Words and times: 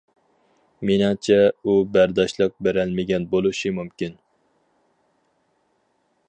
مېنىڭچە 0.89 1.35
ئۇ 1.63 1.75
بەرداشلىق 1.97 2.55
بېرەلمىگەن 2.69 3.29
بولۇشى 3.35 3.73
مۇمكىن. 3.81 4.17